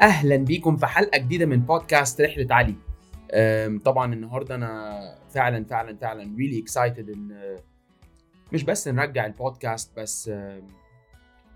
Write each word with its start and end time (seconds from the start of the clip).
أهلا 0.00 0.36
بيكم 0.36 0.76
في 0.76 0.86
حلقة 0.86 1.18
جديدة 1.18 1.46
من 1.46 1.60
بودكاست 1.60 2.20
رحلة 2.20 2.46
علي. 2.54 2.74
طبعا 3.84 4.14
النهارده 4.14 4.54
أنا 4.54 5.00
فعلا 5.30 5.64
فعلا 5.64 5.96
فعلا 5.96 6.36
really 6.36 6.64
excited 6.70 6.98
إن 7.16 7.56
مش 8.52 8.64
بس 8.64 8.88
نرجع 8.88 9.26
البودكاست 9.26 9.98
بس 9.98 10.28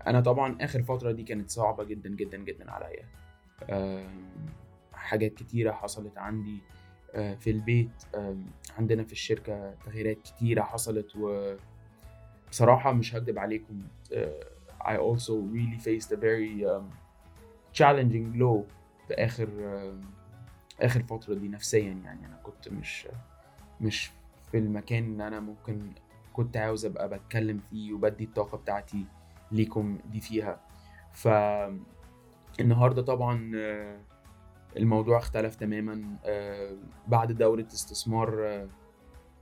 أنا 0.07 0.21
طبعا 0.21 0.57
آخر 0.61 0.83
فترة 0.83 1.11
دي 1.11 1.23
كانت 1.23 1.49
صعبة 1.49 1.83
جدا 1.83 2.09
جدا 2.09 2.37
جدا 2.37 2.71
عليا. 2.71 3.05
حاجات 4.93 5.33
كتيرة 5.33 5.71
حصلت 5.71 6.17
عندي 6.17 6.57
أه، 7.15 7.35
في 7.35 7.49
البيت 7.51 7.89
عندنا 8.77 9.03
في 9.03 9.11
الشركة 9.11 9.73
تغييرات 9.85 10.17
كتيرة 10.21 10.61
حصلت 10.61 11.15
و 11.15 11.55
بصراحة 12.51 12.93
مش 12.93 13.15
هكدب 13.15 13.39
عليكم 13.39 13.81
أه، 14.13 14.43
I 14.83 14.97
also 14.97 15.33
really 15.53 15.79
faced 15.83 16.11
a 16.11 16.15
very 16.17 16.65
um, 16.65 17.00
challenging 17.77 18.39
low 18.39 18.63
في 19.07 19.13
آخر 19.13 19.49
آخر 20.81 21.03
فترة 21.03 21.33
دي 21.33 21.47
نفسيا 21.47 21.93
يعني. 22.03 22.25
أنا 22.25 22.39
كنت 22.43 22.69
مش 22.69 23.07
مش 23.81 24.11
في 24.51 24.57
المكان 24.57 25.03
اللي 25.03 25.27
أنا 25.27 25.39
ممكن 25.39 25.91
كنت 26.33 26.57
عاوز 26.57 26.85
أبقى 26.85 27.09
بتكلم 27.09 27.59
فيه 27.69 27.93
وبدي 27.93 28.23
الطاقة 28.23 28.57
بتاعتي 28.57 29.05
ليكم 29.51 29.97
دي 30.11 30.21
فيها. 30.21 30.59
ف 31.13 31.27
النهارده 32.59 33.01
طبعا 33.01 33.51
آه، 33.55 33.99
الموضوع 34.77 35.17
اختلف 35.17 35.55
تماما. 35.55 36.17
آه، 36.25 36.75
بعد 37.07 37.31
دورة 37.31 37.67
استثمار 37.73 38.47
آه، 38.47 38.67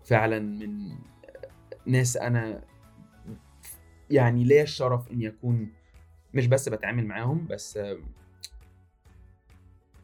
فعلا 0.03 0.39
من 0.39 0.95
ناس 1.85 2.17
أنا 2.17 2.61
يعني 4.09 4.43
ليا 4.43 4.63
الشرف 4.63 5.11
إني 5.11 5.27
أكون 5.27 5.71
مش 6.33 6.47
بس 6.47 6.69
بتعامل 6.69 7.05
معاهم 7.05 7.47
بس 7.47 7.79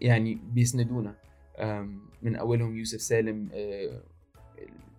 يعني 0.02 0.40
بيسندونا. 0.54 1.16
من 2.22 2.36
أولهم 2.36 2.78
يوسف 2.78 3.02
سالم 3.02 3.50
آه، 3.54 4.02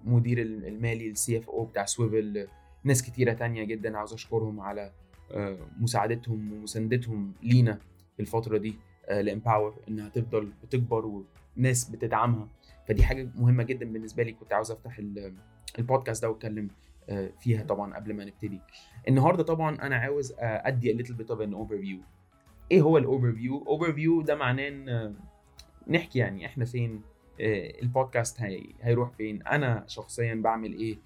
المدير 0.07 0.43
المالي 0.43 1.11
ال 1.11 1.39
CFO 1.39 1.65
بتاع 1.65 1.85
Swvl. 1.85 2.39
آه، 2.39 2.47
ناس 2.85 3.03
كتيرة 3.03 3.33
تانية 3.33 3.65
جدا 3.65 3.97
عاوز 3.99 4.13
أشكرهم 4.13 4.61
على 4.61 4.93
آه، 5.31 5.59
مساعدتهم 5.81 6.53
ومساندتهم 6.53 7.33
لينا 7.43 7.79
في 8.17 8.21
الفترة 8.23 8.59
دي 8.59 8.75
ل 9.11 9.19
Empower 9.19 9.75
إنها 9.89 10.09
تفضل 10.09 10.53
بتكبر 10.65 11.23
وناس 11.57 11.91
بتدعمها. 11.91 12.49
فدي 12.89 13.03
حاجة 13.05 13.29
مهمة 13.37 13.63
جدا 13.63 13.93
بالنسبة 13.93 14.23
لي 14.23 14.33
كنت 14.33 14.53
عاوز 14.53 14.71
أفتح 14.71 14.99
ال- 14.99 15.35
البودكاست 15.79 16.23
ده 16.23 16.31
وأتكلم 16.31 16.69
آه، 17.09 17.31
فيها 17.41 17.63
طبعا 17.65 17.95
قبل 17.97 18.15
ما 18.15 18.25
نبتدي. 18.25 18.61
النهارده 19.09 19.43
طبعا 19.43 19.75
أنا 19.83 19.97
عاوز 19.97 20.33
آه، 20.33 20.63
أدي 20.69 20.95
a 20.95 20.99
little 21.03 21.13
bit 21.15 21.29
of 21.37 21.39
an 21.41 21.53
overview. 21.55 21.99
إيه 22.71 22.81
هو 22.81 22.99
ال 22.99 23.03
overview 23.03 23.33
overview 23.33 24.23
ده 24.23 24.35
معناه 24.35 24.69
إن 24.69 24.89
آه، 24.89 25.13
نحكي 25.89 26.19
يعني 26.19 26.47
إحنا 26.47 26.65
فين 26.65 27.03
آه، 27.41 27.73
البودكاست 27.83 28.41
هي 28.41 28.63
هيروح 28.81 29.11
فين 29.11 29.43
أنا 29.43 29.85
شخصيا 29.87 30.35
بعمل 30.35 30.73
إيه 30.73 30.99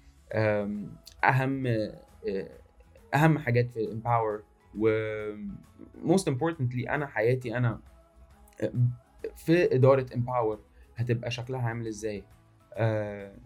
أهم 1.23 1.67
آه، 1.67 2.49
أهم 3.15 3.37
حاجات 3.39 3.69
في 3.73 3.91
Empower 3.91 4.43
و 4.77 4.89
most 6.05 6.23
importantly 6.33 6.89
أنا 6.89 7.07
حياتي 7.07 7.57
أنا 7.57 7.79
في 9.35 9.75
إدارة 9.75 10.05
امباور 10.15 10.59
هتبقى 10.95 11.31
شكلها 11.31 11.61
عامل 11.61 11.87
إزاي. 11.87 12.23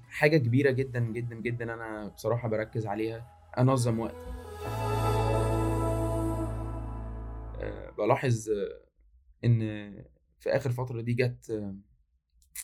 حاجة 0.10 0.38
كبيرة 0.38 0.72
جدا 0.72 1.00
جدا 1.00 1.36
جدا 1.36 1.74
أنا 1.74 2.08
بصراحة 2.08 2.48
بركز 2.50 2.88
عليها 2.88 3.26
أنظم 3.58 4.00
وقتي. 4.00 4.45
بلاحظ 7.98 8.50
آه، 8.50 8.86
إن 9.46 9.60
في 10.40 10.50
آخر 10.50 10.72
فترة 10.72 11.02
دي 11.02 11.14
جت 11.14 11.50
آه، 11.50 11.76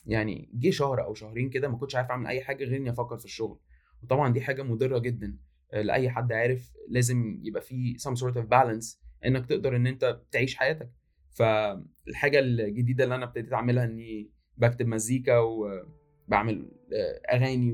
يعني 0.05 0.49
جه 0.53 0.69
شهر 0.69 1.03
أو 1.03 1.13
شهرين 1.13 1.49
كده 1.49 1.67
ما 1.67 1.77
كنتش 1.77 1.95
عارف 1.95 2.09
أعمل 2.09 2.27
أي 2.27 2.41
حاجة 2.41 2.63
غير 2.63 2.77
إني 2.77 2.89
أفكر 2.89 3.17
في 3.17 3.25
الشغل. 3.25 3.59
وطبعا 4.03 4.33
دي 4.33 4.41
حاجة 4.41 4.63
مضرة 4.63 4.97
جدا 4.97 5.37
آه، 5.73 5.81
لأي 5.81 6.09
حد 6.09 6.33
عارف 6.33 6.73
لازم 6.89 7.39
يبقى 7.43 7.61
في 7.61 7.97
some 7.97 8.15
sort 8.21 8.35
of 8.35 8.45
balance 8.45 8.97
إنك 9.25 9.45
تقدر 9.45 9.75
إن 9.75 9.87
أنت 9.87 10.21
تعيش 10.31 10.55
حياتك. 10.55 10.91
فالحاجة 11.31 12.39
الجديدة 12.39 13.03
اللي 13.03 13.15
أنا 13.15 13.25
ابتديت 13.25 13.53
أعملها 13.53 13.85
إني 13.85 14.31
بكتب 14.57 14.87
مزيكا 14.87 15.37
وبعمل 15.37 16.71
آه، 16.93 17.35
أغاني 17.35 17.73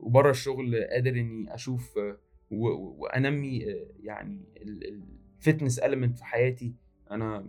وبره 0.00 0.30
الشغل 0.30 0.84
قادر 0.84 1.10
إني 1.10 1.54
أشوف 1.54 1.98
آه، 1.98 2.18
وأنمي 2.50 3.64
آه، 3.72 3.88
يعني 4.00 4.44
الفتنس 5.42 5.80
element 5.80 6.16
في 6.16 6.24
حياتي. 6.24 6.74
أنا 7.10 7.46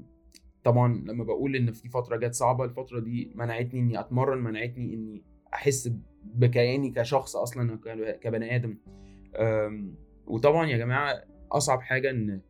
طبعا 0.64 0.94
لما 1.06 1.24
بقول 1.24 1.56
إن 1.56 1.72
في 1.72 1.90
فترة 1.90 2.18
جت 2.18 2.34
صعبة 2.34 2.64
الفترة 2.66 3.00
دي 3.00 3.31
منعتني 3.36 3.80
إني 3.80 4.00
أتمرن 4.00 4.38
منعتني 4.44 4.94
إني 4.94 5.24
أحس 5.54 5.92
بكياني 6.24 6.92
كشخص 6.92 7.36
أصلا 7.36 7.80
كبني 8.22 8.56
آدم. 8.56 8.78
وطبعا 10.28 10.68
يا 10.68 10.78
جماعة 10.78 11.24
أصعب 11.52 11.81
حاجة 11.81 12.09
إن 12.09 12.42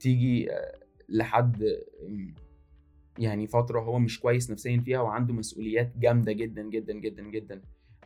تيجي 0.00 0.52
آه، 0.52 0.78
لحد 1.08 1.64
يعني 3.18 3.46
فترة 3.46 3.80
هو 3.80 3.98
مش 3.98 4.20
كويس 4.20 4.50
نفسيا 4.50 4.80
فيها 4.80 5.00
وعنده 5.00 5.34
مسؤوليات 5.34 5.92
جامدة 5.98 6.32
جدا 6.32 6.62
جدا 6.62 6.92
جدا 6.92 7.22
جدا. 7.22 7.62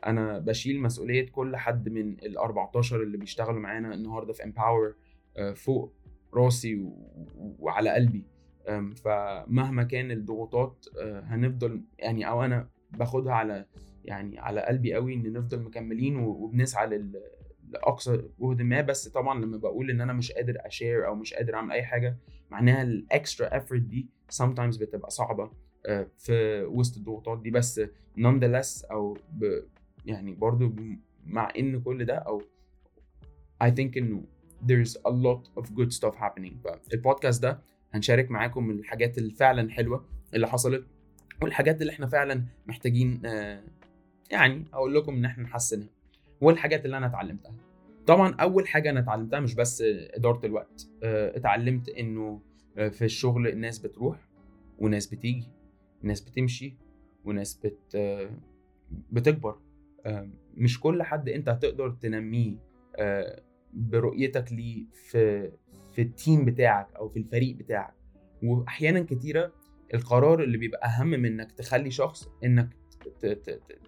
أنا 0.06 0.38
بشيل 0.38 0.82
مسؤولية 0.82 1.30
كل 1.30 1.56
حد 1.56 1.88
من 1.88 2.12
ال 2.12 2.38
14 2.38 3.02
اللي 3.02 3.16
بيشتغلوا 3.18 3.60
معانا 3.60 3.94
النهارده 3.94 4.32
في 4.32 4.44
امباور 4.44 4.94
فوق 5.54 5.92
راسي 6.34 6.88
وعلى 7.36 7.90
قلبي. 7.90 8.24
فمهما 8.94 9.82
كان 9.82 10.10
الضغوطات 10.10 10.86
آه، 11.00 11.20
هنفضل 11.20 11.82
يعني 11.98 12.28
أو 12.28 12.44
أنا 12.44 12.68
باخدها 12.92 13.32
على 13.32 13.66
يعني 14.04 14.38
على 14.38 14.60
قلبي 14.60 14.94
قوي 14.94 15.14
إن 15.14 15.32
نفضل 15.32 15.62
مكملين 15.62 16.16
وبنسعى 16.16 17.02
لأقصى 17.68 18.22
جهد 18.40 18.62
ما. 18.62 18.80
بس 18.80 19.08
طبعا 19.08 19.40
لما 19.44 19.56
بقول 19.56 19.90
إن 19.90 20.00
أنا 20.00 20.12
مش 20.12 20.32
قادر 20.32 20.54
أ 20.60 20.68
share 20.68 21.06
أو 21.06 21.14
مش 21.14 21.34
قادر 21.34 21.54
أعمل 21.54 21.72
أي 21.72 21.82
حاجة 21.82 22.16
معناها 22.50 22.82
ال 22.82 22.95
extra 22.95 23.56
effort 23.56 23.82
دي 23.82 24.08
sometimes 24.32 24.80
بتبقى 24.80 25.10
صعبة 25.10 25.50
آه، 25.86 26.06
في 26.16 26.62
وسط 26.64 26.96
الضغوطات 26.96 27.42
دي. 27.42 27.50
بس 27.50 27.80
nonetheless 28.18 28.90
أو 28.90 29.16
ب 29.32 29.60
يعني 30.06 30.34
برضو 30.34 30.72
مع 31.26 31.52
إن 31.58 31.80
كل 31.80 32.04
ده 32.04 32.14
أو 32.14 32.42
I 33.64 33.66
think 33.66 33.96
إنه 33.96 34.24
there's 34.66 34.96
a 35.06 35.10
lot 35.10 35.62
of 35.62 35.64
good 35.74 35.92
stuff 35.92 36.14
happening. 36.14 36.52
فالبودكاست 36.90 37.42
ده 37.42 37.60
هنشارك 37.94 38.30
معاكم 38.30 38.70
الحاجات 38.70 39.18
اللي 39.18 39.34
فعلا 39.34 39.70
حلوة 39.70 40.04
اللي 40.34 40.48
حصلت 40.48 40.86
والحاجات 41.42 41.80
اللي 41.82 41.92
إحنا 41.92 42.06
فعلا 42.06 42.44
محتاجين 42.66 43.22
آه، 43.26 43.62
يعني 44.30 44.64
أقول 44.72 44.94
لكم 44.94 45.14
إن 45.14 45.24
إحنا 45.24 45.44
نحسنها 45.44 45.88
والحاجات 46.40 46.84
اللي 46.84 46.96
أنا 46.96 47.06
اتعلمتها. 47.06 47.54
طبعا 48.06 48.34
أول 48.34 48.68
حاجة 48.68 48.90
أنا 48.90 49.00
اتعلمتها 49.00 49.40
مش 49.40 49.54
بس 49.54 49.82
إدارة 49.86 50.46
الوقت 50.46 50.88
آه، 51.02 51.36
اتعلمت 51.36 51.88
إنه 51.88 52.40
آه، 52.78 52.88
في 52.88 53.04
الشغل 53.04 53.48
الناس 53.48 53.78
بتروح 53.78 54.28
وناس 54.78 55.06
بتيجي 55.06 55.48
ناس 56.02 56.20
بتمشي 56.20 56.76
وناس 57.24 57.60
بت 57.64 57.96
بتكبر 59.12 59.58
مش 60.54 60.80
كل 60.80 61.02
حد 61.02 61.28
أنت 61.28 61.48
هتقدر 61.48 61.90
تنميه 61.90 62.56
برؤيتك 63.72 64.52
ليه 64.52 64.86
في 64.92 65.50
في 65.92 66.02
التيم 66.02 66.44
بتاعك 66.44 66.94
أو 66.96 67.08
في 67.08 67.18
الفريق 67.18 67.56
بتاعك. 67.56 67.94
واحيانا 68.42 69.02
كتيرة 69.02 69.52
القرار 69.94 70.42
اللي 70.42 70.58
بيبقى 70.58 70.88
أهم 70.88 71.06
من 71.06 71.26
إنك 71.26 71.52
تخلي 71.52 71.90
شخص 71.90 72.28
إنك 72.44 72.68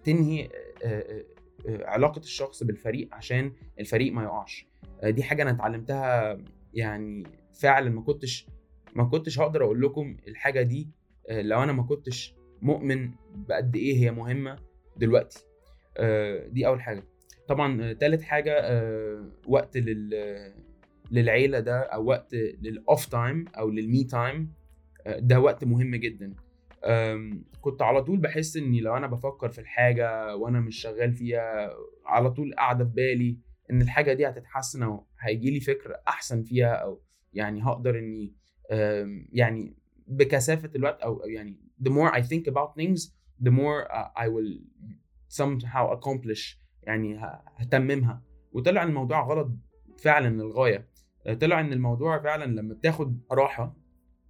تنهي 0.03 0.45
آه، 0.45 0.49
آه، 0.83 1.23
آه، 1.67 1.85
علاقة 1.85 2.19
الشخص 2.19 2.63
بالفريق 2.63 3.15
عشان 3.15 3.53
الفريق 3.79 4.13
ما 4.13 4.23
يقعش. 4.23 4.67
دي 5.03 5.23
حاجة 5.23 5.41
أنا 5.43 5.51
اتعلمتها 5.51 6.37
يعني 6.73 7.23
فعلا 7.53 7.89
ما 7.89 8.01
كنتش 8.01 8.47
ما 8.95 9.03
كنتش 9.03 9.39
هقدر 9.39 9.63
أقول 9.63 9.81
لكم 9.81 10.17
الحاجة 10.27 10.61
دي 10.61 10.89
لو 11.29 11.63
أنا 11.63 11.71
ما 11.71 11.83
كنتش 11.83 12.35
مؤمن 12.61 13.11
بقد 13.35 13.75
إيه 13.75 13.97
هي 13.97 14.11
مهمة 14.11 14.55
دلوقتي. 14.97 15.45
دي 16.47 16.67
أول 16.67 16.81
حاجة. 16.81 17.03
طبعا 17.51 17.81
آه، 17.83 17.93
تالت 17.93 18.21
حاجة 18.21 18.53
آه، 18.59 19.25
وقت 19.47 19.77
لل 19.77 20.53
للعيلة 21.11 21.59
ده 21.59 21.79
أو 21.79 22.05
وقت 22.05 22.33
لل 22.33 22.62
off 22.62 23.05
time 23.05 23.45
أو 23.57 23.69
لل 23.69 23.86
me 23.86 24.03
time 24.03 24.53
ده 25.19 25.39
وقت 25.39 25.63
مهم 25.63 25.95
جدا. 25.95 26.33
كنت 27.61 27.81
على 27.81 28.03
طول 28.03 28.19
بحس 28.19 28.57
إني 28.57 28.81
لو 28.81 28.97
أنا 28.97 29.07
بفكر 29.07 29.49
في 29.49 29.61
الحاجة 29.61 30.35
وأنا 30.35 30.59
مش 30.59 30.81
شغال 30.81 31.13
فيها 31.13 31.73
على 32.05 32.31
طول 32.31 32.53
قاعدة 32.55 32.85
في 32.85 32.91
بالي 32.91 33.37
إن 33.71 33.81
الحاجة 33.81 34.13
دي 34.13 34.27
هتتحسن 34.29 34.83
أو 34.83 35.07
هيجي 35.19 35.51
لي 35.51 35.59
فكر 35.59 35.95
أحسن 36.07 36.43
فيها 36.43 36.73
أو 36.73 37.01
يعني 37.33 37.63
هقدر 37.63 37.99
إني 37.99 38.33
يعني 39.33 39.75
بكثافة 40.07 40.71
الوقت 40.75 41.01
أو 41.01 41.21
يعني 41.25 41.57
the 41.83 41.91
more 41.91 42.11
I 42.11 42.21
think 42.21 42.53
about 42.53 42.81
things 42.81 43.11
the 43.45 43.51
more 43.51 43.91
I 44.15 44.27
will 44.27 44.59
somehow 45.41 45.97
accomplish 45.97 46.60
يعني 46.83 47.19
هتممها. 47.57 48.23
وطلع 48.53 48.83
الموضوع 48.83 49.21
غلط 49.27 49.51
فعلا 49.97 50.29
للغاية. 50.41 50.87
طلع 51.41 51.59
إن 51.59 51.73
الموضوع 51.73 52.19
فعلا 52.23 52.45
لما 52.45 52.73
بتاخد 52.73 53.19
راحة 53.31 53.77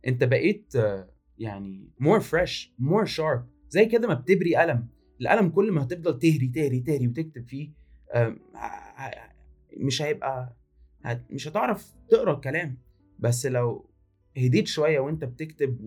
أنت 0.08 0.24
بقيت 0.24 0.76
آه، 0.76 1.10
يعني 1.38 1.90
more 2.04 2.22
fresh 2.22 2.70
more 2.82 3.08
sharp 3.18 3.42
زي 3.70 3.86
كده 3.86 4.08
ما 4.08 4.14
بتبري 4.14 4.56
قلم. 4.56 4.88
القلم 5.22 5.50
كل 5.50 5.72
ما 5.72 5.84
هتفضل 5.84 6.20
تهري 6.20 6.48
تهري 6.48 6.80
تهري 6.80 7.08
وتكتب 7.08 7.48
فيه 7.48 7.74
مش 9.78 10.02
هيبقى 10.02 10.58
مش 11.30 11.48
هتعرف 11.48 11.96
تقرأ 12.10 12.34
الكلام. 12.34 12.78
بس 13.20 13.46
لو 13.46 13.90
هديت 14.38 14.68
شوية 14.68 15.00
وأنت 15.00 15.24
بتكتب 15.26 15.78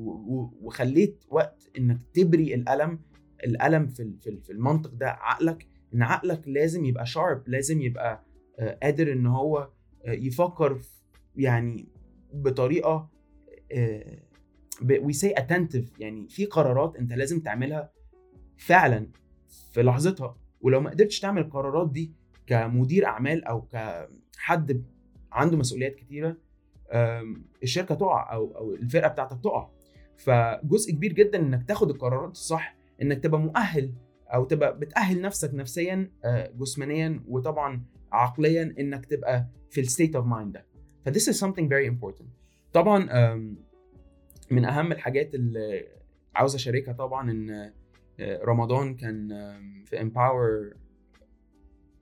وخليت 0.63 1.25
وقت 1.29 1.71
إنك 1.79 2.01
تبري 2.15 2.55
القلم 2.55 2.99
القلم 3.47 3.87
في 3.89 4.17
في 4.45 4.53
المنطق 4.53 4.95
ده 4.95 5.09
عقلك 5.11 5.67
إن 5.95 6.03
عقلك 6.03 6.49
لازم 6.49 6.85
يبقى 6.85 7.07
sharp 7.07 7.43
لازم 7.49 7.81
يبقى 7.81 8.25
آه، 8.59 8.79
قادر 8.83 9.13
إن 9.13 9.27
هو 9.27 9.71
آه، 10.05 10.13
يفكر 10.13 10.81
يعني 11.37 11.89
بطريقة 12.33 13.11
very 15.01 15.33
attentive 15.37 15.93
يعني 16.01 16.29
في 16.29 16.47
قرارات 16.47 16.97
أنت 16.97 17.13
لازم 17.13 17.41
تعملها 17.41 17.93
فعلا 18.57 19.07
في 19.73 19.83
لحظتها. 19.83 20.37
ولو 20.61 20.81
ما 20.81 20.91
قدرتش 20.91 21.21
تعمل 21.21 21.43
القرارات 21.43 21.91
دي 21.93 22.13
كمدير 22.47 23.07
أعمال 23.07 23.45
أو 23.45 23.63
كحد 23.63 24.85
عنده 25.33 25.57
مسؤوليات 25.57 25.95
كتيرة 25.95 26.37
الشركة 27.63 27.95
تقع 27.95 28.33
أو 28.35 28.57
أو 28.57 28.75
الفرقة 28.75 29.09
بتاعتك 29.09 29.41
تقع. 29.45 29.69
فجزء 30.17 30.93
كبير 30.93 31.13
جدا 31.13 31.39
إنك 31.39 31.69
تاخد 31.69 31.91
القرارات 31.91 32.31
الصح 32.31 32.77
إنك 33.03 33.19
تبقى 33.25 33.41
مؤهل 33.41 33.93
أو 34.29 34.45
تبقى 34.45 34.79
بتأهل 34.79 35.21
نفسك 35.21 35.55
نفسيا 35.55 36.11
آه، 36.25 36.51
جسمانيا 36.57 37.25
وطبعا 37.29 37.85
عقليا 38.13 38.75
إنك 38.79 39.07
تبقى 39.07 39.47
في 39.71 39.81
ال 39.81 39.87
state 39.87 40.17
of 40.17 40.27
mind 40.27 40.53
ده. 40.53 40.67
ف 41.05 41.09
this 41.09 41.35
is 41.35 41.41
something 41.47 41.69
very 41.69 41.89
important. 41.95 42.27
طبعا 42.73 43.35
من 44.51 44.65
أهم 44.65 44.93
الحاجات 44.93 45.35
اللي 45.35 45.89
عاوز 46.35 46.55
أشاركها 46.55 46.93
طبعا 46.93 47.31
إن 47.31 47.51
آه، 48.21 48.41
رمضان 48.45 48.95
كان 48.95 49.29
في 49.87 50.01
Empower 50.01 50.75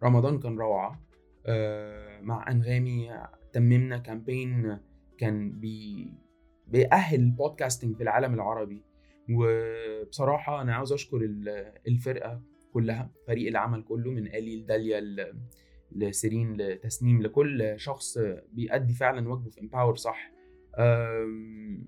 رمضان 0.02 0.38
كان 0.38 0.58
روعة 0.58 1.00
آه، 1.46 2.20
مع 2.20 2.50
أنغامي 2.50 3.10
تممنا 3.52 3.98
campaign 3.98 4.78
كان 5.18 5.50
بي 5.60 6.08
بيأهل 6.68 7.20
ال 7.20 7.27
podcasting 7.27 7.96
في 7.96 8.02
العالم 8.02 8.34
العربي. 8.34 8.82
وبصراحة 9.30 10.62
أنا 10.62 10.74
عاوز 10.74 10.92
أشكر 10.92 11.20
الفرقة 11.88 12.42
كلها 12.72 13.10
فريق 13.26 13.48
العمل 13.48 13.82
كله 13.82 14.10
من 14.10 14.26
آلي 14.26 14.62
لداليا 14.62 15.00
لسيرين 15.92 16.56
لتسنيم 16.56 17.22
لكل 17.22 17.74
شخص 17.76 18.18
بيأدي 18.52 18.94
فعلا 18.94 19.28
واجبه 19.28 19.50
في 19.50 19.60
Empower 19.60 19.96
صح. 19.96 20.32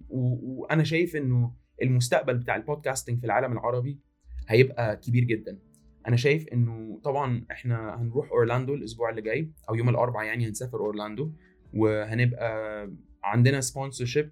وأنا 0.09 0.85
شايف 0.85 1.17
إنه 1.17 1.53
المستقبل 1.83 2.39
بتاع 2.39 2.57
ال 2.57 2.62
podcasting 2.62 3.19
في 3.21 3.27
العالم 3.27 3.53
العربي 3.53 4.01
هيبقى 4.49 4.97
كبير 4.97 5.25
جدا. 5.25 5.59
أنا 6.09 6.17
شايف 6.17 6.49
إنه 6.49 7.01
طبعا 7.05 7.45
إحنا 7.51 8.03
هنروح 8.03 8.31
أورلاندو 8.33 8.75
الأسبوع 8.75 9.11
اللي 9.11 9.23
جاي 9.23 9.53
أو 9.69 9.75
يوم 9.75 9.89
الأربعاء 9.89 10.27
يعني 10.27 10.49
هنسافر 10.49 10.79
أورلاندو 10.79 11.33
وهنبقى 11.75 12.91
عندنا 13.25 13.61
sponsorship 13.61 14.31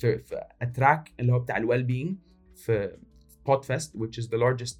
في 0.00 0.18
في 0.18 0.40
a 0.62 0.70
track 0.70 1.12
اللي 1.20 1.32
هو 1.32 1.38
بتاع 1.38 1.56
ال 1.56 1.61
well 1.61 1.82
being 1.82 2.16
في 2.54 2.96
Podfest 3.46 3.96
which 3.96 4.22
is 4.22 4.26
the 4.26 4.38
largest 4.40 4.78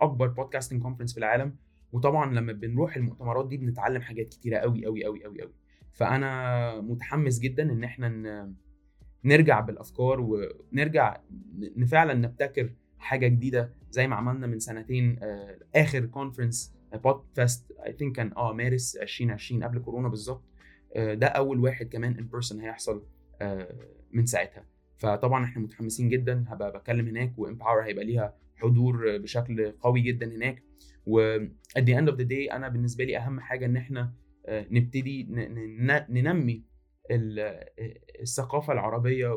أكبر 0.00 0.26
podcasting 0.28 0.82
conference 0.82 1.12
في 1.12 1.18
العالم. 1.18 1.56
وطبعا 1.92 2.34
لما 2.34 2.52
بنروح 2.52 2.96
المؤتمرات 2.96 3.48
دي 3.48 3.56
بنتعلم 3.56 4.02
حاجات 4.02 4.28
كتيرة 4.28 4.58
قوي 4.58 4.84
قوي 4.86 5.04
قوي 5.04 5.24
قوي 5.24 5.42
قوي 5.42 5.52
فأنا 5.92 6.80
متحمس 6.80 7.38
جدا 7.38 7.62
إن 7.72 7.84
إحنا 7.84 8.52
نرجع 9.24 9.60
بالأفكار 9.60 10.20
ونرجع 10.20 11.20
فعلا 11.86 12.14
نبتكر 12.14 12.72
حاجة 12.98 13.26
جديدة. 13.28 13.72
زي 13.90 14.06
ما 14.06 14.16
عملنا 14.16 14.46
من 14.46 14.58
سنتين 14.58 15.18
آه، 15.22 15.58
آخر 15.76 16.06
conference 16.06 16.74
Podfest 16.94 17.72
I 17.86 17.92
think 17.92 18.16
كان 18.16 18.32
آه 18.36 18.52
March 18.52 18.96
2020 18.96 19.64
قبل 19.64 19.78
كورونا 19.78 20.08
بالظبط. 20.08 20.44
آه، 20.96 21.14
ده 21.14 21.26
أول 21.26 21.60
واحد 21.60 21.86
كمان 21.88 22.14
in 22.18 22.26
person 22.26 22.60
هيحصل. 22.60 23.02
من 24.12 24.26
ساعتها. 24.26 24.64
فطبعا 24.96 25.44
إحنا 25.44 25.62
متحمسين 25.62 26.08
جدا 26.08 26.44
هبقى 26.48 26.78
بتكلم 26.78 27.08
هناك 27.08 27.38
و 27.38 27.44
Empower 27.44 27.82
هيبقى 27.82 28.04
ليها 28.04 28.36
حضور 28.56 29.18
بشكل 29.18 29.72
قوي 29.72 30.00
جدا 30.00 30.26
هناك. 30.36 30.62
و 31.06 31.38
at 31.48 31.82
the 31.82 31.94
end 31.94 32.08
of 32.12 32.16
the 32.16 32.24
day 32.28 32.52
أنا 32.52 32.68
بالنسبة 32.68 33.04
لي 33.04 33.18
أهم 33.18 33.40
حاجة 33.40 33.66
إن 33.66 33.76
إحنا 33.76 34.12
نبتدي 34.48 35.26
ننمي 36.10 36.64
الثقافة 38.20 38.72
العربية 38.72 39.28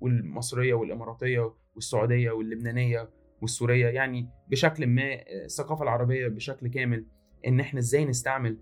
والمصرية 0.00 0.74
والإماراتية 0.74 1.54
والسعودية 1.74 2.30
واللبنانية 2.30 3.10
والسورية. 3.42 3.86
يعني 3.86 4.28
بشكل 4.50 4.86
ما 4.86 5.02
الثقافة 5.44 5.82
العربية 5.82 6.28
بشكل 6.28 6.68
كامل 6.68 7.06
إن 7.46 7.60
إحنا 7.60 7.80
إزاي 7.80 8.04
نستعمل 8.04 8.58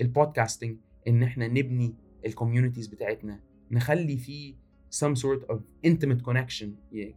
البودكاستنج 0.00 0.76
إن 1.08 1.22
إحنا 1.22 1.48
نبني 1.48 1.94
الكوميونيتيز 2.26 2.86
بتاعتنا 2.86 3.40
نخلي 3.70 4.16
فيه 4.16 4.54
some 4.94 5.14
sort 5.18 5.42
of 5.52 5.58
intimate 5.86 6.22
connection. 6.30 6.66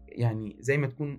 يعني 0.07 0.55
زي 0.59 0.77
ما 0.77 0.87
تكون 0.87 1.17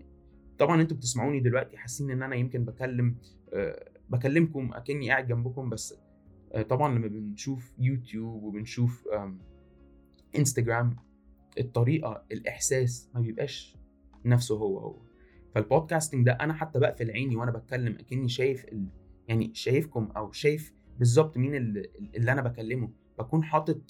طبعا 0.59 0.81
أنتوا 0.83 0.97
بتسمعوني 0.97 1.41
دلوقتي 1.41 1.77
حاسين 1.77 2.11
إن 2.11 2.23
أنا 2.23 2.37
يمكن 2.37 2.65
بكلم 2.65 3.17
أه 3.53 3.93
بكلمكم 4.11 4.73
أكني 4.73 5.11
قاعد 5.11 5.27
جنبكم 5.27 5.71
بس 5.71 5.95
أه 6.53 6.63
طبعا 6.63 6.95
لما 6.99 7.07
بنشوف 7.07 7.73
يوتيوب 7.79 8.43
وبنشوف 8.43 9.09
انستجرام 10.39 10.97
الطريقة 11.59 12.25
الإحساس 12.33 13.11
ما 13.15 13.21
بيبقاش 13.21 13.77
نفسه 14.25 14.57
هو 14.59 14.79
هو. 14.79 15.03
فالبودكاستنج 15.55 16.27
ده 16.27 16.33
أنا 16.33 16.53
حتى 16.53 16.79
بقفل 16.79 17.11
عيني 17.11 17.37
وأنا 17.37 17.51
بتكلم 17.51 17.97
أكني 18.01 18.29
شايف 18.29 18.65
ال... 18.65 18.87
يعني 19.29 19.51
شايفكم 19.55 20.05
أو 20.17 20.33
شايف 20.33 20.73
بالظبط 20.99 21.39
مين 21.39 21.55
اللي, 21.55 21.91
اللي 22.17 22.33
أنا 22.33 22.43
بكلمه. 22.43 22.91
بكون 23.19 23.45
حاطط 23.45 23.81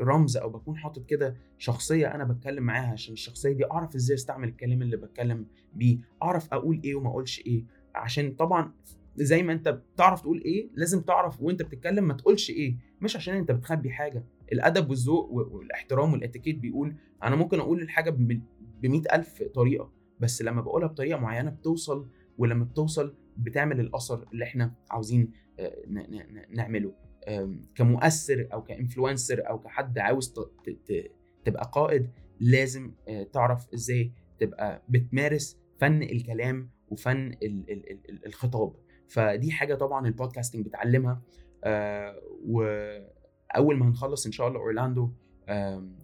رمز 0.00 0.36
أو 0.36 0.50
بكون 0.50 0.76
حاطط 0.76 1.06
كده 1.06 1.36
شخصية 1.58 2.14
أنا 2.14 2.24
بتكلم 2.24 2.62
معاها 2.62 2.92
عشان 2.92 3.12
الشخصية 3.12 3.52
دي 3.52 3.70
أعرف 3.70 3.94
إزاي 3.94 4.14
أستعمل 4.14 4.48
الكلام 4.48 4.82
اللي 4.82 4.96
بتكلم 4.96 5.46
بيه 5.74 5.98
أعرف 6.22 6.52
أقول 6.54 6.80
إيه 6.84 6.94
وما 6.94 7.08
أقولش 7.10 7.40
إيه. 7.46 7.64
عشان 7.94 8.32
طبعا 8.32 8.72
زي 9.16 9.42
ما 9.42 9.52
أنت 9.52 9.68
بتعرف 9.68 10.20
تقول 10.20 10.42
إيه 10.44 10.70
لازم 10.74 11.00
تعرف 11.00 11.42
وأنت 11.42 11.62
بتتكلم 11.62 12.08
ما 12.08 12.14
تقولش 12.14 12.50
إيه. 12.50 12.76
مش 13.00 13.16
عشان 13.16 13.34
أنت 13.36 13.50
بتخبي 13.52 13.90
حاجة. 13.90 14.24
الأدب 14.52 14.90
والذوق 14.90 15.30
والاحترام 15.32 16.12
والاتيكيت 16.12 16.58
بيقول 16.58 16.94
أنا 17.22 17.36
ممكن 17.36 17.60
أقول 17.60 17.82
الحاجة 17.82 18.10
ب 18.10 18.42
ألف 19.12 19.42
طريقة 19.42 19.92
بس 20.20 20.42
لما 20.42 20.60
بقولها 20.60 20.88
بطريقة 20.88 21.18
معينة 21.20 21.50
بتوصل 21.50 22.08
ولما 22.38 22.64
بتوصل 22.64 23.14
بتعمل 23.36 23.80
الأثر 23.80 24.26
اللي 24.32 24.44
إحنا 24.44 24.74
عاوزين 24.90 25.30
آه، 25.58 25.76
نعمله. 26.50 26.94
كمؤثر 27.74 28.48
أو 28.52 28.62
كإنفلونسر 28.62 29.48
أو 29.48 29.58
كحد 29.58 29.98
عاوز 29.98 30.34
تبقى 31.44 31.70
قائد 31.72 32.10
لازم 32.40 32.92
آه، 33.08 33.22
تعرف 33.22 33.66
إزاي 33.74 34.12
تبقى 34.38 34.82
بتمارس 34.88 35.58
فن 35.80 36.02
الكلام 36.02 36.70
وفن 36.88 37.34
الخطاب. 38.26 38.72
فدي 39.08 39.50
حاجة 39.52 39.74
طبعا 39.74 40.06
البودكاستنج 40.06 40.66
بتعلمها 40.66 41.22
آه، 41.64 42.20
وأول 42.44 43.76
ما 43.76 43.88
هنخلص 43.88 44.26
إن 44.26 44.32
شاء 44.32 44.48
الله 44.48 44.60
أورلاندو 44.60 45.10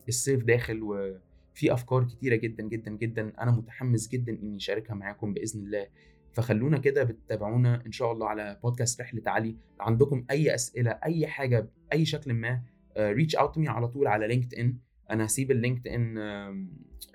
الصيف 0.09 0.45
داخل 0.45 0.83
وفي 0.83 1.73
أفكار 1.73 2.05
كتيرة 2.05 2.37
جدا 2.37 2.65
جدا 2.69 2.91
جدا 2.91 3.33
أنا 3.43 3.51
متحمس 3.51 4.09
جدا 4.09 4.33
إني 4.33 4.57
أشاركها 4.57 4.95
معاكم 4.95 5.35
بإذن 5.35 5.61
الله. 5.61 5.87
فخلونا 6.39 6.79
كده 6.79 7.05
بتتابعونا 7.05 7.83
إن 7.87 7.93
شاء 7.93 8.13
الله 8.13 8.29
على 8.29 8.59
بودكاست 8.63 9.01
رحلة 9.01 9.23
علي. 9.27 9.57
عندكم 9.81 10.25
أي 10.31 10.55
أسئلة 10.55 10.91
أي 10.91 11.27
حاجة 11.27 11.69
بأي 11.91 12.05
شكل 12.05 12.33
ما 12.35 12.63
reach 12.99 13.37
out 13.37 13.55
to 13.55 13.61
me 13.61 13.69
على 13.69 13.89
طول 13.89 14.07
على 14.07 14.27
LinkedIn 14.29 14.77
أنا 15.11 15.27
هسيب 15.27 15.51
ال 15.51 15.89
LinkedIn 15.89 16.19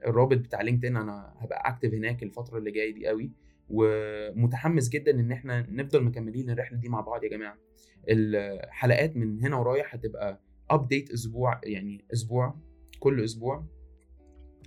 الرابط 0.08 0.38
بتاع 0.38 0.62
LinkedIn 0.62 0.98
أنا 0.98 1.34
هبقى 1.38 1.70
active 1.70 1.94
هناك 1.94 2.24
الفترة 2.24 2.58
اللي 2.58 2.72
جاية 2.72 2.94
دي 2.94 3.08
قوي. 3.08 3.32
ومتحمس 3.70 4.90
جدا 4.90 5.12
إن 5.12 5.32
إحنا 5.32 5.62
نفضل 5.70 6.04
مكملين 6.04 6.50
الرحلة 6.50 6.78
دي 6.78 6.90
مع 6.90 7.02
بعض 7.02 7.24
يا 7.24 7.30
جماعة. 7.30 7.58
الحلقات 8.10 9.18
من 9.18 9.40
هنا 9.46 9.56
ورايح 9.56 9.96
هتبقى 9.96 10.42
update 10.70 11.12
أسبوع 11.12 11.62
يعني 11.64 12.06
أسبوع 12.14 12.56
كل 13.00 13.24
أسبوع 13.24 13.66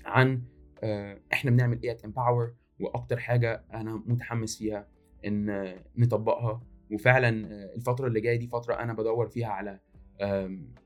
عن 0.05 0.43
آه، 0.83 1.21
إحنا 1.33 1.51
بنعمل 1.51 1.83
إيه 1.83 1.97
Empower 2.05 2.55
وأكتر 2.81 3.19
حاجة 3.19 3.65
أنا 3.75 4.03
متحمس 4.07 4.59
فيها 4.59 4.89
إن 5.27 5.75
نطبقها. 5.97 6.63
وفعلا 6.93 7.29
الفترة 7.75 8.07
اللي 8.07 8.21
جاية 8.21 8.37
دي 8.37 8.47
فترة 8.47 8.75
أنا 8.75 8.93
بدور 8.93 9.29
فيها 9.29 9.49
على 9.49 9.81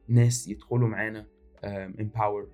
ناس 0.09 0.49
يدخلوا 0.49 0.89
معانا 0.89 1.27
Empower 2.01 2.51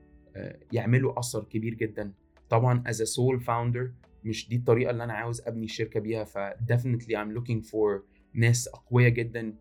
يعملوا 0.73 1.19
أثر 1.19 1.45
كبير 1.45 1.75
جدا. 1.75 2.13
طبعا 2.49 2.85
as 2.89 2.95
a 2.97 3.07
sole 3.07 3.41
founder 3.45 3.89
مش 4.25 4.49
دي 4.49 4.57
الطريقة 4.57 4.91
اللي 4.91 5.05
أنا 5.05 5.13
عاوز 5.13 5.41
أبني 5.41 5.65
الشركة 5.65 6.01
بيها 6.01 6.25
ف 6.25 6.39
definitely 6.73 7.15
I'm 7.17 7.39
looking 7.39 7.69
for 7.71 8.03
ناس 8.35 8.69
أقوياء 8.69 9.11
جدا 9.11 9.55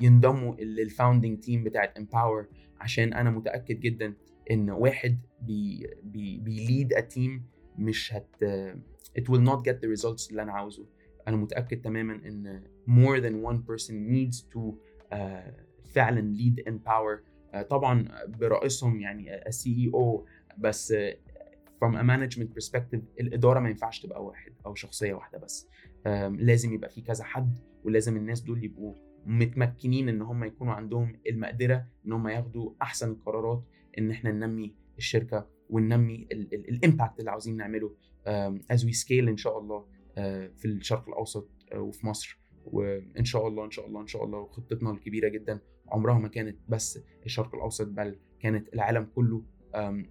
ينضموا 0.00 0.54
لل 0.56 0.72
founding 0.72 1.38
team 1.40 1.64
بتاعت 1.64 1.96
Empower 1.96 2.46
عشان 2.80 3.12
أنا 3.12 3.30
متأكد 3.30 3.80
جدا 3.80 4.14
إن 4.50 4.70
واحد 4.70 5.18
يبقى 5.42 6.88
a 6.96 7.00
team 7.00 7.46
مش 7.78 8.14
هت 8.14 8.44
it 9.18 9.22
will 9.22 9.44
not 9.50 9.60
get 9.68 9.74
the 9.74 10.00
results 10.00 10.30
اللي 10.30 10.42
أنا 10.42 10.52
عاوزه. 10.52 10.86
أنا 11.28 11.36
متأكد 11.36 11.80
تماما 11.80 12.14
إن 12.14 12.62
more 12.88 13.20
than 13.20 13.50
one 13.52 13.58
person 13.72 13.92
needs 13.92 14.40
to 14.40 14.74
uh, 15.12 15.16
فعلا 15.94 16.34
lead 16.36 16.62
Empower. 16.70 17.20
uh, 17.54 17.62
طبعا 17.62 18.08
برئيسهم 18.26 19.00
يعني 19.00 19.46
ال 19.48 19.70
CEO 19.74 20.26
بس 20.58 20.92
uh, 20.92 20.96
from 21.84 21.92
a 21.94 22.02
management 22.02 22.48
perspective 22.62 23.00
الإدارة 23.20 23.60
ما 23.60 23.68
ينفعش 23.68 24.00
تبقى 24.00 24.24
واحد 24.24 24.52
أو 24.66 24.74
شخصية 24.74 25.14
واحدة 25.14 25.38
بس. 25.38 25.68
um, 26.04 26.08
لازم 26.38 26.72
يبقى 26.72 26.90
في 26.90 27.00
كذا 27.00 27.24
حد 27.24 27.54
ولازم 27.84 28.16
الناس 28.16 28.40
دول 28.40 28.64
يبقوا 28.64 28.94
متمكنين 29.26 30.08
إن 30.08 30.22
هم 30.22 30.44
يكونوا 30.44 30.74
عندهم 30.74 31.12
المقدرة 31.28 31.86
إن 32.06 32.12
هم 32.12 32.28
ياخدوا 32.28 32.72
أحسن 32.82 33.10
القرارات 33.10 33.64
إن 33.98 34.10
إحنا 34.10 34.32
ننمي 34.32 34.74
الشركة. 34.98 35.55
وننمي 35.70 36.28
ال 36.52 36.62
impact 36.62 37.20
اللي 37.20 37.30
عاوزين 37.30 37.56
نعمله 37.56 37.94
as 38.70 38.84
we 38.84 38.92
scale 38.92 39.28
إن 39.28 39.36
شاء 39.36 39.58
الله 39.58 39.80
uh, 39.80 40.18
في 40.56 40.64
الشرق 40.64 41.08
الأوسط 41.08 41.48
uh, 41.72 41.76
وفي 41.76 42.06
مصر. 42.06 42.38
وإن 42.64 43.24
شاء 43.24 43.48
الله 43.48 43.64
إن 43.64 43.70
شاء 43.70 43.86
الله 43.86 44.00
إن 44.00 44.06
شاء 44.06 44.24
الله 44.24 44.38
وخطتنا 44.38 44.90
الكبيرة 44.90 45.28
جدا. 45.28 45.60
عمرها 45.88 46.18
ما 46.18 46.28
كانت 46.28 46.56
بس 46.68 46.98
الشرق 47.26 47.54
الأوسط 47.54 47.86
بل 47.88 48.18
كانت 48.40 48.74
العالم 48.74 49.04
كله. 49.14 49.42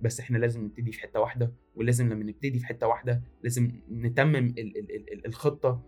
بس 0.01 0.19
إحنا 0.19 0.37
لازم 0.37 0.65
نبتدي 0.65 0.91
في 0.91 0.99
حتة 0.99 1.19
واحدة 1.19 1.53
ولازم 1.75 2.09
لما 2.09 2.23
نبتدي 2.23 2.59
في 2.59 2.65
حتة 2.65 2.87
واحدة 2.87 3.23
لازم 3.43 3.71
نتمم 3.91 4.35
ال 4.35 4.59
ال 4.77 5.13
ال 5.13 5.25
الخطة 5.25 5.83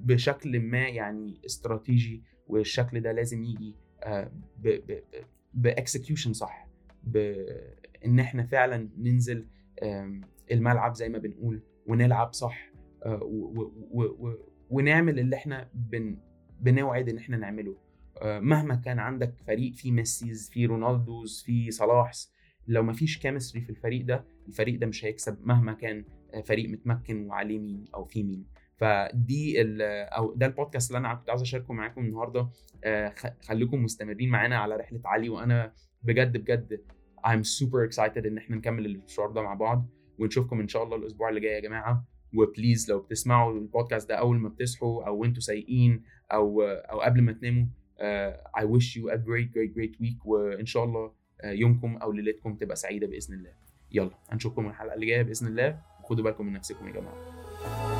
بشكل 0.00 0.60
ما 0.60 0.88
يعني 0.88 1.40
استراتيجي. 1.46 2.22
والشكل 2.46 3.00
ده 3.00 3.12
لازم 3.12 3.44
يجي 3.44 3.76
ب 5.54 5.62
execution 5.62 6.32
صح 6.32 6.68
بان 8.02 8.20
إحنا 8.20 8.42
فعلا 8.42 8.88
ننزل 8.98 9.46
الملعب 10.52 10.94
زي 10.94 11.08
ما 11.08 11.18
بنقول 11.18 11.62
ونلعب 11.86 12.32
صح 12.32 12.72
ونعمل 14.70 15.18
اللي 15.18 15.36
إحنا 15.36 15.68
بن 15.74 16.16
بنوعد 16.60 17.08
إن 17.08 17.18
إحنا 17.18 17.36
نعمله. 17.36 17.76
مهما 18.24 18.74
كان 18.74 18.98
عندك 18.98 19.34
فريق 19.46 19.72
فيه 19.74 19.92
Messis 19.92 20.50
فيه 20.50 20.66
Ronaldos 20.66 21.42
فيه 21.46 21.70
Salahs 21.70 22.32
لو 22.68 22.82
ما 22.82 22.92
فيش 22.92 23.18
chemistry 23.18 23.60
في 23.60 23.70
الفريق 23.70 24.04
ده 24.04 24.24
الفريق 24.48 24.78
ده 24.80 24.86
مش 24.86 25.04
هيكسب 25.04 25.38
مهما 25.46 25.72
كان 25.72 26.04
فريق 26.44 26.70
متمكن 26.70 27.26
وعليه 27.26 27.58
مين 27.58 27.84
أو 27.94 28.04
فيه 28.04 28.22
مين. 28.24 28.46
فدي 28.76 29.54
أو 30.16 30.34
ده 30.34 30.46
البودكاست 30.46 30.90
اللي 30.90 30.98
أنا 30.98 31.14
كنت 31.14 31.30
عاوز 31.30 31.40
أشاركه 31.42 31.74
معاكم 31.74 32.00
النهارده. 32.04 32.48
خليكم 33.42 33.82
مستمرين 33.84 34.28
معانا 34.30 34.56
على 34.58 34.76
رحلة 34.76 35.00
علي 35.04 35.28
وأنا 35.28 35.72
بجد 36.02 36.36
بجد 36.36 36.80
I'm 37.26 37.42
super 37.44 37.88
excited 37.90 38.26
إن 38.26 38.38
إحنا 38.38 38.56
نكمل 38.56 38.86
المشوار 38.86 39.30
ده 39.30 39.42
مع 39.42 39.54
بعض 39.54 39.86
ونشوفكم 40.18 40.60
إن 40.60 40.68
شاء 40.68 40.82
الله 40.82 40.96
الأسبوع 40.96 41.28
اللي 41.28 41.40
جاي 41.40 41.52
يا 41.54 41.60
جماعة. 41.60 42.04
وبليز 42.34 42.90
لو 42.90 43.00
بتسمعوا 43.00 43.52
البودكاست 43.52 44.08
ده 44.08 44.14
أول 44.14 44.36
ما 44.38 44.48
بتصحوا 44.48 45.04
أو 45.06 45.24
أنتوا 45.24 45.40
سايقين 45.40 46.02
أو 46.32 46.62
أو 46.62 47.00
قبل 47.00 47.22
ما 47.22 47.32
تناموا 47.32 47.66
uh, 47.98 48.60
I 48.60 48.64
wish 48.64 48.96
you 48.96 49.10
a 49.10 49.16
great 49.18 49.48
great 49.54 49.74
great 49.76 50.00
week. 50.02 50.26
وإن 50.26 50.66
شاء 50.66 50.84
الله 50.84 51.08
uh, 51.08 51.46
يومكم 51.46 51.96
أو 51.96 52.12
ليلتكم 52.12 52.54
تبقى 52.56 52.76
سعيدة 52.76 53.06
بإذن 53.06 53.34
الله. 53.34 53.52
يلا 53.92 54.10
هنشوفكم 54.28 54.66
الحلقة 54.66 54.94
اللي 54.94 55.06
جاية 55.06 55.22
بإذن 55.22 55.46
الله. 55.46 55.78
وخدوا 56.04 56.24
بالكم 56.24 56.46
من 56.46 56.52
نفسكم 56.52 56.86
يا 56.86 56.92
جماعة. 56.92 57.91